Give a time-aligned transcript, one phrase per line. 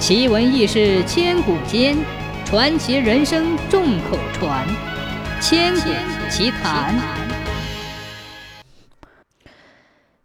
[0.00, 1.94] 奇闻异事千古间，
[2.46, 4.66] 传奇人生众口传。
[5.42, 5.90] 千古
[6.30, 6.98] 奇谈。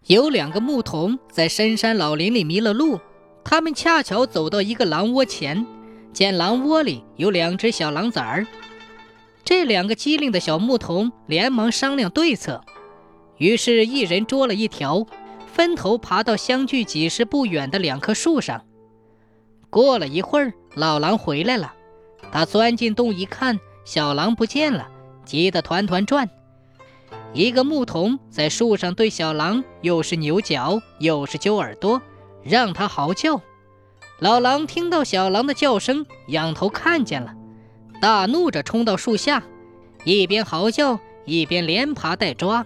[0.07, 3.01] 有两个牧童在深山老林里迷了路，
[3.43, 5.65] 他们恰巧走到一个狼窝前，
[6.13, 8.47] 见狼窝里有两只小狼崽儿。
[9.43, 12.63] 这两个机灵的小牧童连忙商量对策，
[13.39, 15.05] 于是，一人捉了一条，
[15.45, 18.63] 分头爬到相距几十步远的两棵树上。
[19.75, 21.73] 过了一会儿，老狼回来了。
[22.31, 24.87] 他钻进洞一看，小狼不见了，
[25.25, 26.29] 急得团团转。
[27.33, 32.01] 一个牧童在树上对小狼又是扭脚又是揪耳朵，
[32.41, 33.41] 让它嚎叫。
[34.19, 37.33] 老狼听到小狼的叫声，仰头看见了，
[37.99, 39.43] 大怒着冲到树下，
[40.05, 42.65] 一边嚎叫一边连爬带抓。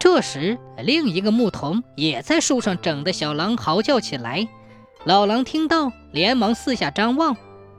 [0.00, 4.48] 这时，另一个牧童也在树上整的小狼嚎叫起来。
[5.04, 7.36] 老狼听到，连忙四下张望，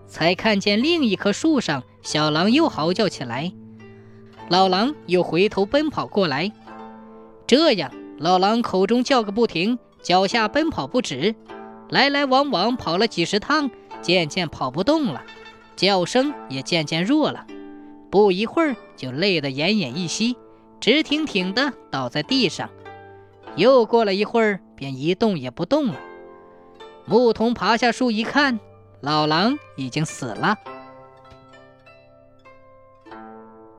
[0.07, 3.53] 才看见另一棵树上小狼又嚎叫起来。
[4.49, 6.51] 老狼又回头奔跑过来，
[7.47, 11.33] 这样老狼口中叫个不停，脚下奔跑不止，
[11.89, 15.23] 来来往往跑了几十趟，渐渐跑不动了，
[15.77, 17.47] 叫声也渐渐弱了。
[18.11, 20.35] 不一会儿就累得奄奄一息，
[20.81, 22.69] 直挺挺地倒在地上。
[23.55, 25.95] 又过了一会儿，便一动也不动了。
[27.05, 28.59] 牧童爬下树一看，
[29.01, 30.57] 老狼已经死了。